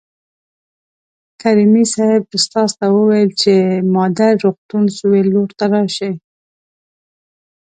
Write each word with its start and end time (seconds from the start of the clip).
کریمي 1.41 1.83
صیب 1.93 2.23
استاد 2.35 2.69
ته 2.79 2.85
وویل 2.97 3.29
چې 3.41 3.53
مادر 3.95 4.33
روغتون 4.43 4.83
سویل 4.97 5.27
لور 5.33 5.49
ته 5.59 5.65
راشئ. 5.73 6.11